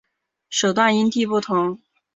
[0.49, 1.79] 手段因地不同。